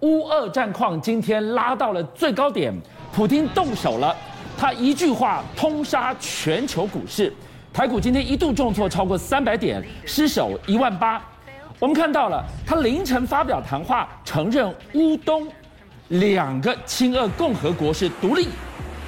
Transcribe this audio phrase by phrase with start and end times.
[0.00, 2.72] 乌俄战况今天拉到了最高点，
[3.12, 4.14] 普京动手了，
[4.56, 7.32] 他一句话通杀全球股市，
[7.72, 11.20] 台股今天一度重挫超过三百点，失守一万八。
[11.80, 15.48] 我们看到了他凌晨发表谈话，承认乌东
[16.08, 18.46] 两个亲俄共和国是独立，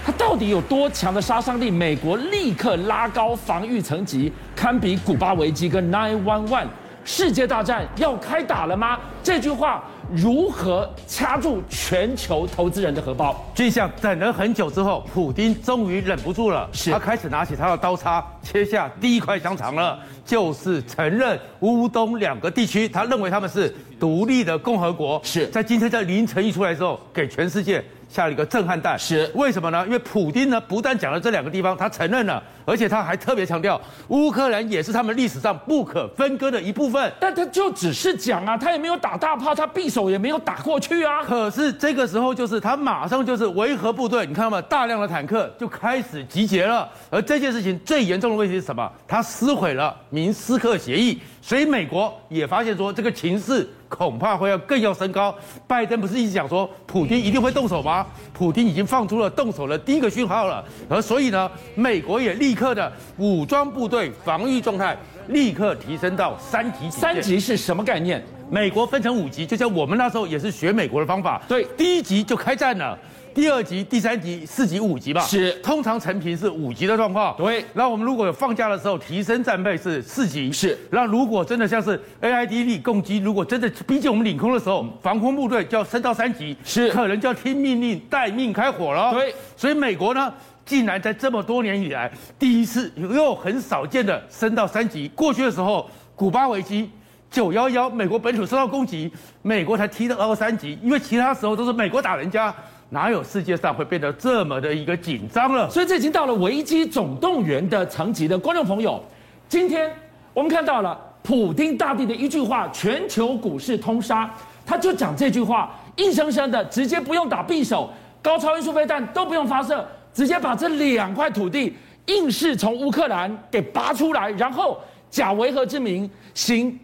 [0.05, 1.71] 他到底有多强的杀伤力？
[1.71, 6.67] 美国立刻拉高防御层级，堪比古巴危机跟 Nine One One。
[7.03, 8.99] 世界大战要开打了吗？
[9.23, 9.83] 这句话
[10.13, 13.45] 如何掐住全球投资人的荷包？
[13.55, 25.21] 就像等了很久之后，普丁终于忍不住了，是他开始拿起他的刀叉，切下第一块香肠了，就是承认乌东两个地区，他认为他们是独立的共和国。
[25.23, 27.85] 是在今天在凌晨一出来之后，给全世界。
[28.09, 29.85] 下了一个震撼弹，是为什么呢？
[29.87, 37.13] 因为普京呢，不但讲了这两个地方，他承认了，而且他还特别强调，乌克兰也是他们历史上不可分割的一部分。
[37.21, 41.23] 但他就只是讲啊，他也没有打大炮，他匕首也没有打过去啊。
[41.23, 44.61] 可是这个时候，就是他马上就是维和部队，你看到吗？
[44.63, 46.89] 大量的坦克就开始集结了。
[47.11, 48.91] 而这件事情最严重的问题是什么？
[49.07, 51.21] 他撕毁了明斯克协议。
[51.43, 55.35] 所以美国也发现说，这个情势恐怕会要更要升高。
[55.67, 58.07] 拜登不是一直讲说，普京一定会动手吗？
[58.33, 60.65] 普京已经放出了动手的第一个讯号了。
[60.89, 64.97] 而所以呢，美国也立刻的武装部队防御状态
[65.29, 66.89] 立刻提升到三级。
[66.89, 68.25] 三级是什么概念？
[68.49, 71.43] 美国分成五级，就像我们那时候也是学美国的方法。
[71.47, 72.99] 对，第一级就开战了。
[73.35, 77.35] 第二级、第三级、四级、五级吧，是通常成平是五级的状况。
[77.37, 80.51] 对，那我们如果有放假的时候提升战备是四级。
[80.53, 89.13] 是，那如果真的像是 AID 力攻击，如果真的逼近我们领空的时候，防空部队就要升到三级，是，可能就要听命令待命开火了。
[89.13, 90.33] 对，所以美国呢，
[90.65, 95.09] 竟然在这么多年以来第一次又很少见的升到三级。
[95.15, 96.91] 过去的时候，古巴危机、
[97.31, 99.11] 九幺幺，美国本土受到攻击，
[99.43, 102.55] 美国才提到二三级，因为其他时候都是美国打人家。
[102.93, 105.71] 哪有世界上会变得这么的一个紧张了？
[105.71, 109.03] 所以这已经到了危机总动员的层级的观众朋友，
[109.49, 109.91] 今天
[110.35, 114.29] 我们看到了普丁大帝的一句话：全球股市通杀，
[114.67, 117.89] 他就讲这句话，硬生生的直接不用打匕首，
[118.21, 121.73] 高超音速飞弹都不用发射，直接把这两块土地
[122.07, 126.77] 硬是从乌克兰给拔出来，然后假维和之名行。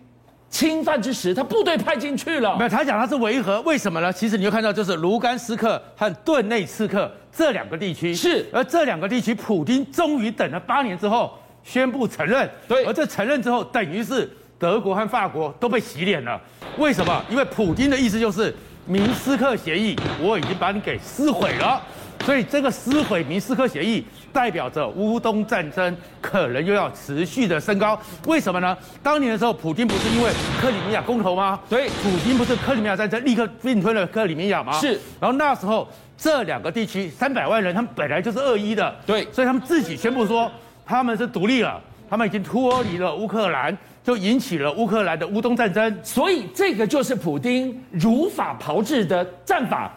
[0.56, 2.56] 侵犯之时，他部队派进去了。
[2.56, 4.10] 没有，他讲他是维和，为什么呢？
[4.10, 12.48] 其实你就看到，就是卢甘斯克和顿内茨克这两个地区是，而这两个地区，普京终于等了八年之后宣布承认。
[12.66, 14.26] 对，而这承认之后，等于是
[14.58, 16.40] 德国和法国都被洗脸了。
[16.78, 17.22] 为什么？
[17.28, 18.56] 因为普京的意思就是
[18.86, 21.82] 明斯克协议，我已经把你给撕毁了。
[22.26, 27.96] 所以这个撕毁明斯克协议，代表着乌东战争可能又要持续的升高。
[28.26, 28.76] 为什么呢？
[29.00, 31.60] 当年的时候，普京不是因为克里米亚公投吗？
[31.68, 34.72] 对，普京不是克里米亚战争立刻并吞了克里米亚吗？
[34.72, 34.98] 是。
[35.20, 35.86] 然后那时候
[36.18, 40.50] 这两个地区三百万人，他们本来就是二一的，对，所以他们自己宣布说
[40.84, 45.96] 他们是独立了，他们已经脱离了乌克兰，就引起了乌克兰的乌东战争。
[46.02, 49.92] 所以这个就是普丁如法炮制的战法。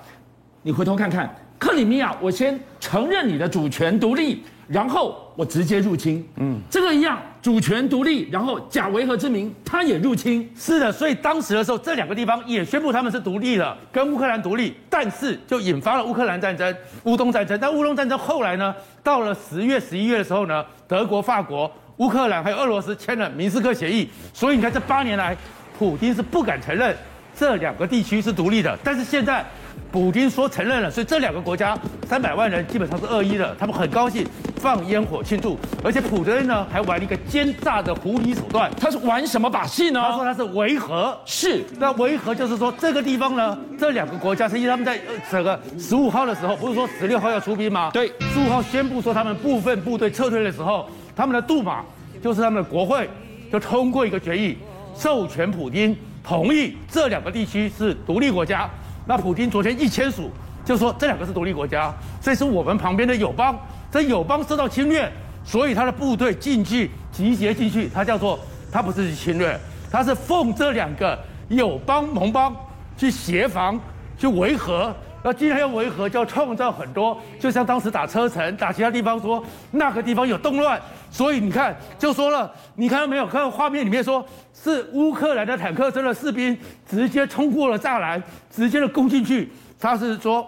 [0.62, 1.28] 你回头看看。
[1.60, 6.26] 克里米亚，我先承认你的主权独立，然后我直接入侵。
[6.38, 10.50] 嗯，这个一样，主权独立，然后假维和之名，他也入侵。
[10.56, 17.60] 是的，所以当时的时候，这两个地方也宣布他们是独立了，跟乌克兰独立，但是就引发了乌克兰战争、乌东战争。
[17.62, 24.10] 但乌东战争后来呢，到了十月、十一月的时候呢，德国、法国、乌克兰还有俄罗斯签了明斯克协议。
[24.34, 25.36] 所以你看，这八年来，
[25.78, 26.96] 普京是不敢承认
[27.36, 29.46] 这两个地区是独立的，但是现在。
[29.92, 31.78] 普京说承认了，所以这两个国家
[32.08, 34.24] 三百万人基本上是恶意的，他们很高兴
[34.58, 40.00] 放烟火庆祝，而且普京呢还玩了一个奸诈的狐狸手段，他是玩什么把戏呢？
[40.00, 45.00] 他说他是维和，是那维和就是说这个地方呢，这两个国家实际他们在
[45.32, 47.90] 整个十五号的时候，不是说十六号要出兵吗？
[47.92, 51.84] 对，十五号宣布说他们部分部队撤退的时候，他们的杜马
[52.22, 53.10] 就是他们的国会
[53.52, 54.56] 就通过一个决议，
[54.96, 58.70] 授权普京同意这两个地区是独立国家。
[59.10, 60.30] 那普京昨天一签署，
[60.64, 61.92] 就说这两个是独立国家，
[62.22, 63.58] 这是我们旁边的友邦，
[63.92, 65.12] 这友邦受到侵略，
[65.44, 68.38] 所以他的部队进去集结进去，他叫做
[68.72, 69.60] 他不是去侵略，
[69.90, 71.18] 他是奉这两个
[71.48, 72.56] 友邦盟邦
[72.96, 73.80] 去协防
[74.16, 74.96] 去维和。
[75.24, 80.80] 那今天要维和，就要创造很多，就像当时打车臣，打其他地方说那个地方有动乱，
[81.12, 83.28] 所以你看就说了，你看到没有？
[83.28, 86.58] 看到画面里面说是乌克兰的坦克车的士兵
[86.90, 89.52] 直接冲过了栅栏，直接的攻进去。
[89.78, 90.46] 他是说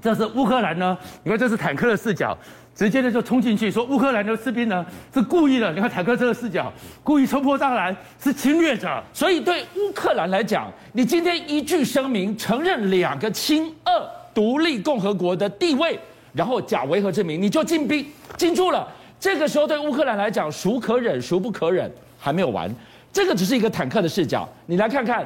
[0.00, 2.36] 这是乌克兰呢，你看这是坦克的视角，
[2.74, 6.72] 直接的就冲进去，说乌克兰的士兵呢是故意的，你看坦克这个视角，
[7.04, 9.02] 故意冲破栅栏，是侵略者。
[9.12, 15.98] 所以对乌克兰来讲，你今天一句声明承认两个亲俄独立共和国的地位，
[16.32, 18.04] 然后假维和之名，你就进兵
[18.36, 18.88] 进驻了。
[19.20, 21.88] 这个时候对乌克兰来讲，孰可忍孰不可忍，
[22.18, 22.74] 还没有完。
[23.12, 25.24] 这个只是一个坦克的视角，你来看看，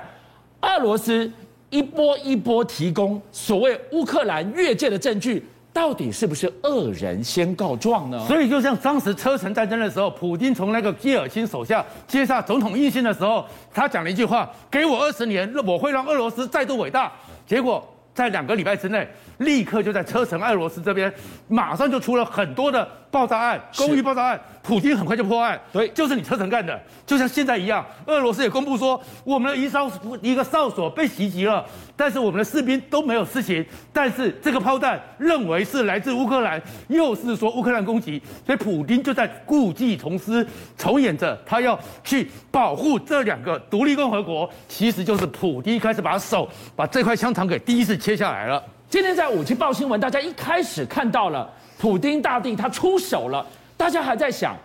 [0.60, 1.30] 俄罗斯
[1.70, 5.42] 一波一波提供所谓乌克兰越界的证据，
[5.76, 8.18] 到底是不是恶人先告状呢？
[8.26, 13.44] 所以就像当时车臣战争的时候，普京从那个叶尔钦手下接下总统印信的时候，
[13.74, 17.12] 他讲了一句话：“给我二十年，我会让俄罗斯再度伟大。”
[17.46, 19.06] 结果在两个礼拜之内，
[19.36, 21.12] 立刻就在车臣俄罗斯这边，
[21.46, 24.40] 马上就出了很多的爆炸案、公寓爆炸案。
[24.62, 26.76] 普京很快就破案，对，就是你车臣干的，
[27.06, 27.86] 就像现在一样。
[28.06, 29.88] 俄罗斯也公布说，我们的一哨
[30.20, 31.64] 一个哨所被袭击了，
[31.94, 33.64] 但是我们的士兵都没有事情。
[33.92, 40.44] 但是这个炮弹认为是来自乌克兰，又是说乌克兰攻击，所以普京就在故技重施，
[40.76, 44.50] 重演着他要去保护这两个独立共和国。
[44.66, 48.60] 其实就是普京开始把手把这块香肠给第一次切下来了。
[48.90, 53.44] 今天在五七报新闻，大家一开始看到了普丁大帝他出手了。
[53.76, 54.56] 大家还在想，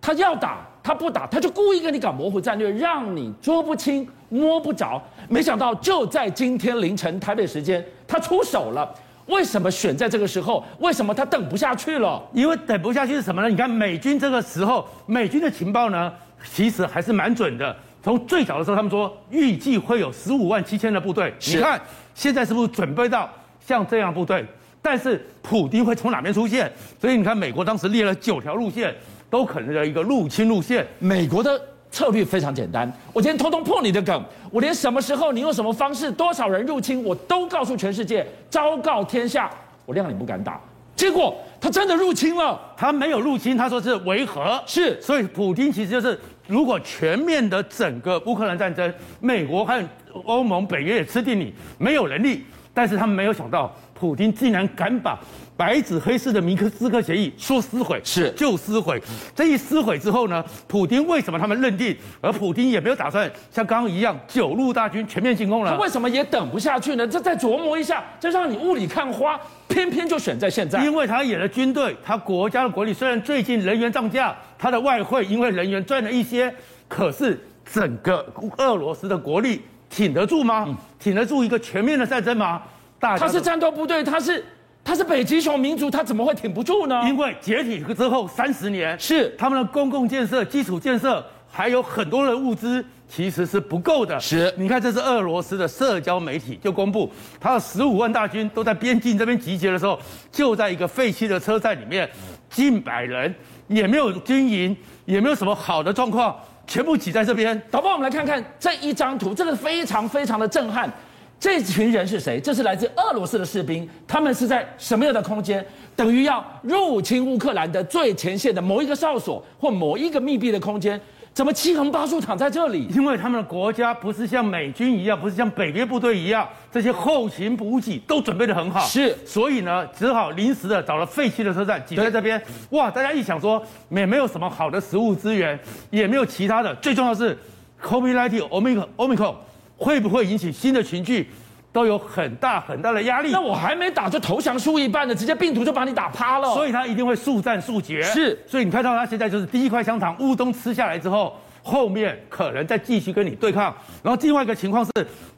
[0.00, 5.02] 他要打他不打，他就故意跟你搞模糊战略，让你捉不清、摸不着。
[5.28, 8.94] 没想到就在今天凌晨台北时间，他出手了。
[9.26, 10.64] 为什么选在这个时候？
[10.78, 12.22] 为什么他等不下去了？
[12.32, 13.48] 因为等不下去是什么呢？
[13.48, 16.12] 你看美军这个时候，美军的情报呢，
[16.50, 17.76] 其实还是蛮准的。
[18.02, 21.78] 从最早的时候，他们说预计会有十五万七千的部队，你看
[22.14, 23.28] 现在是不是准备到
[23.58, 24.46] 像这样部队？
[24.86, 26.70] 但是普丁会从哪边出现？
[27.00, 28.94] 所以你看，美国当时列了九条路线，
[29.28, 30.86] 都可能的一个入侵路线。
[31.00, 31.60] 美国的
[31.90, 39.50] 策略非常简单，我今天通通破你的梗，我连什么时候你用什么方式，多少人入侵，我都告诉全世界，昭告天下，
[39.86, 40.60] 我让你不敢打。
[40.94, 45.02] 结果他真的入侵了，他没有入侵，他说是维和，是。
[45.02, 46.16] 所以普京其实就是，
[46.46, 49.82] 如果全面的整个乌克兰战争，美国还有
[50.26, 52.44] 欧盟、北约也吃定你，没有能力。
[52.76, 53.74] 但是他们没有想到。
[53.98, 55.18] 普京竟然敢把
[55.56, 59.02] 白纸黑字的明斯克协议说撕毁是就撕毁，
[59.34, 65.70] 这一撕毁之后呢，普京为什么他们认定，而普京也没有打算像刚刚一样九路大军全面进攻了？
[65.70, 67.08] 他为什么也等不下去呢？
[67.08, 70.84] 这再琢磨一下，就让你雾里看花，偏偏就选在现在。
[70.84, 76.54] 因为他演的军队，他国家的国力虽然最近人员涨价，他的外汇因为人员赚了一些，
[76.86, 80.64] 可是整个俄罗斯的国力挺得住吗？
[80.68, 82.62] 嗯、挺得住一个全面的战争吗？
[82.98, 84.44] 他是战斗部队，他是
[84.82, 87.02] 他是北极熊民族，他怎么会挺不住呢？
[87.06, 94.18] 因为解体之后三十年，是他们的公共建设、基础建设还有很多的物资其实是不够的。
[94.18, 99.98] 是，你看这是俄罗斯的社交媒体就公布，他的十五万大军都在边境这边集结的时候，
[100.32, 102.08] 就在一个废弃的车站里面，
[102.48, 103.32] 近百人
[103.68, 106.34] 也没有军营，也没有什么好的状况，
[106.66, 107.60] 全部挤在这边。
[107.70, 110.90] 导播，我们来看看这一张图，这个非常非常的震撼。
[111.38, 112.40] 这群人是谁？
[112.40, 115.64] 这是来自俄罗斯的士兵，他们是在什么样的空间？
[115.94, 120.98] 等于要入侵乌克兰的最前线的某一个哨所或某一个密闭的空间，
[121.36, 122.86] 怎么七横八竖躺在这里？
[122.94, 128.80] 因为他们的国家不是像美军一样，不是像北约部队一样，这些后勤补给都准备的很好。
[128.86, 132.42] 是，所以呢，只好临时的找了废弃的车站挤在这边。
[132.70, 135.60] 哇，大家一想说，也没有什么好的食物资源，
[135.90, 137.38] 也没有其他的，最重要的是
[137.82, 139.34] ，COVID-19 Omicron Omicron。
[139.78, 141.28] 会不会引起新的群聚，
[141.76, 143.30] 都有很大很大的压力。
[143.30, 146.54] 那我还没打就投降输一半的，直接病毒就把你打趴了。
[146.54, 148.02] 所以他一定会速战速决。
[148.02, 153.64] 是，所以你看到他现在就是第一块香肠乌东吃下来之后，后面可能再继续跟你对抗。
[154.02, 154.90] 然后另外一个情况是，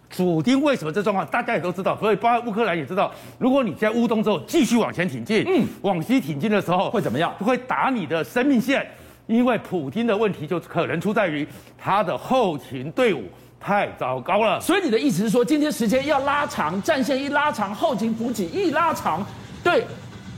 [0.09, 7.35] 普丁为什么这状况大家也都知道，所以包括乌克兰也知道，如果你在乌东之后继续往前挺进，嗯，往西挺进的时候会怎么样？
[7.41, 8.89] 会打你的生命线，
[9.27, 11.45] 因为普京的问题就可能出在于
[11.77, 13.25] 他的后勤队伍。
[13.61, 19.25] 太糟糕了，所以你的意思是说，今天时间要拉长，战线一拉长，后勤补给一拉长，
[19.63, 19.85] 对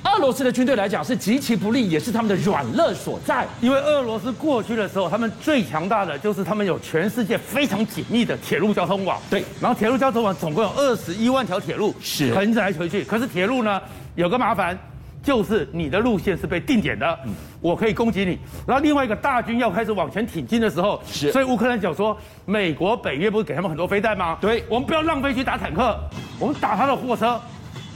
[0.03, 3.47] 俄罗斯的军队来讲是极其不利，也是他们的软肋所在。
[3.61, 9.21] 因为俄罗斯过去的时候，他们最强大的就是他们有全世界非常紧密的铁路交通网。
[9.29, 13.05] 对，然后铁路交通网总共有二十一万条铁路，是横着来回去。
[13.05, 13.81] 可是铁路呢，
[14.15, 14.77] 有个麻烦。
[15.31, 17.17] 就是你的路线是被定点的，
[17.61, 18.37] 我可以攻击你。
[18.67, 24.37] 然后另外一个大军要开始往前挺进的时候，是，所以乌克兰讲说，美国北约不是给他们很多飞弹吗？
[24.41, 25.97] 对，我们不要浪费去打坦克，
[26.41, 27.41] 我们打他的货车，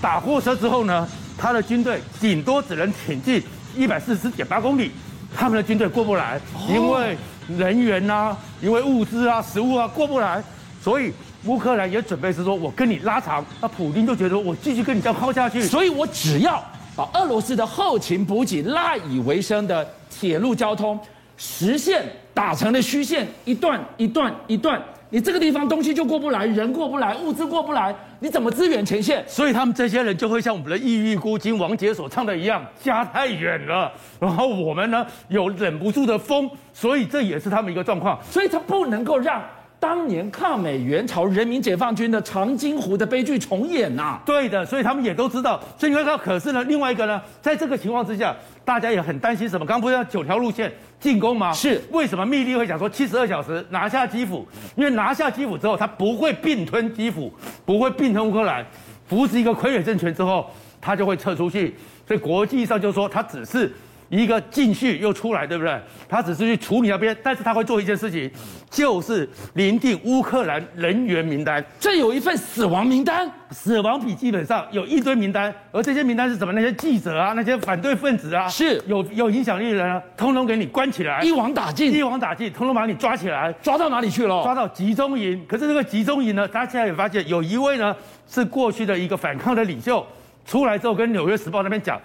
[0.00, 3.42] 打货车之后呢，他的军队顶多只能挺进
[3.74, 4.92] 一百四十点八公里，
[5.36, 7.16] 他们的军队过不来，因为
[7.48, 10.40] 人员呐、啊，因为物资啊、食物啊过不来，
[10.80, 11.12] 所以
[11.46, 16.62] 乌克兰也准备是说我跟你拉长，那普京就觉得我继续跟你这样耗下去，所以我只要
[16.96, 20.98] 把俄罗斯的后勤补给、赖以为生的铁路交通
[21.36, 24.80] 实线打成了虚线，一段一段一段。
[25.10, 29.24] 你这个地方东西就过不来，人过不来，物资过不来，你怎么支援前线？
[29.28, 33.92] 所以他们这些人就会像我们的抑郁孤金王杰所唱的一样，家太远了。
[34.18, 38.18] 然后我们呢有忍不住的风，所以这也是他们一个状况。
[38.28, 39.40] 所以他不能够让
[39.84, 44.22] 当年抗美援朝人民解放军的长津湖的悲剧重演呐、啊。
[44.24, 45.60] 对的，所以他们也都知道。
[45.78, 49.66] 所以你会看到，可是呢，另外一个呢，在这个情况之下，大家也很担心什么？
[49.66, 50.72] 刚刚不是要九条路线？
[50.98, 51.52] 进攻吗？
[51.52, 51.78] 是。
[51.90, 54.48] 为什么密利会讲说七十二小时拿下基辅？
[54.74, 57.30] 因为拿下基辅之后，他不会并吞基辅，
[57.66, 58.64] 不会并吞乌克兰，
[59.06, 60.46] 扶持一个傀儡政权之后，
[60.80, 61.74] 他就会撤出去。
[62.08, 63.70] 所以国际上就说他只是。
[64.16, 65.80] 一个进去又出来，对不对？
[66.08, 68.30] 他只是去处理那边，但是他会做一件事情，
[68.70, 71.64] 就是拟定乌克兰人员名单。
[71.80, 76.52] 这有一份死亡名单，死亡笔记本上有一堆名单，而这些名单是什么？
[76.52, 84.42] 那些记者啊，那些反对分子啊，是有有影响力的人啊，通通给你关起来，一网打尽，一网打尽，通通把你抓起来，抓到哪里去了？
[84.42, 85.44] 抓到集中营。
[85.48, 87.94] 可是这个集中营呢，大家现在也发现有一位呢
[88.28, 90.06] 是过去的一个反抗的领袖，
[90.46, 92.00] 出来之后跟《纽约时报》那边讲。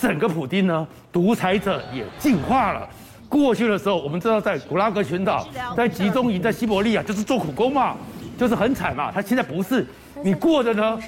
[0.00, 2.88] 整个普丁呢，独裁者也进化了。
[3.28, 7.96] 过去的时候，我们知道在古拉格群岛、在集中营、在西伯利亚，就是做苦工嘛，
[8.38, 9.10] 就是很惨嘛。
[9.12, 9.86] 他现在不是，
[10.22, 10.98] 你过的呢，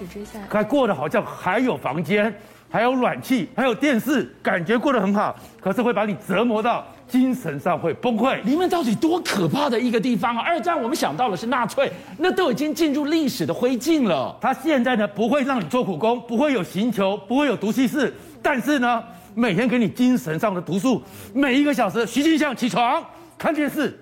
[0.48, 2.34] 还过得好像还有房间，
[2.68, 5.34] 还有暖气，还有电视，感觉过得很好。
[5.60, 8.38] 可是会把你折磨到精神上会崩溃。
[8.42, 10.42] 里面到底多可怕的一个地方啊！
[10.42, 14.36] 二战我们想到的是纳粹，那都已经进入历史的灰烬了。
[14.40, 18.12] 他现在呢，不会让你做苦工，不会有刑求，不会有毒气室。
[18.42, 19.02] 但是呢，
[19.34, 21.02] 每天给你精神上的毒素，
[21.34, 23.04] 每一个小时，徐静香起床
[23.38, 23.98] 看电视，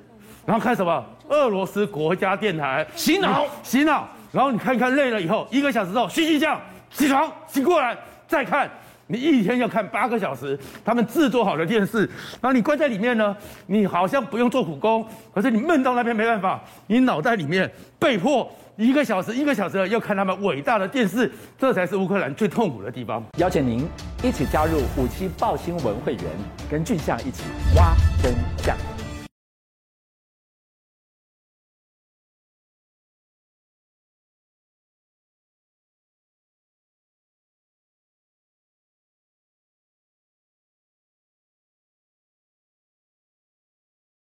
[0.47, 1.05] 然后看什么？
[1.29, 4.09] 俄罗斯国家电台洗脑，洗脑。
[4.33, 8.71] 然后你看一看累了以后，一个小时之后，徐静香起床醒过来再看。
[9.11, 12.01] 你一天要看八个小时，他们制作好的电视，
[12.41, 13.35] 然后你关在里面呢，
[13.67, 18.51] 你好像不用做苦工，可是你闷到那边没办法，你脑袋里面被迫。
[18.79, 23.21] 一个小时，一个小时要看他们伟大的电视，这才是乌克兰最痛苦的地方。
[23.37, 23.85] 邀请您
[24.23, 26.25] 一起加入五七报新闻会员，
[26.71, 27.43] 跟俊相一起
[27.75, 28.98] 挖真相。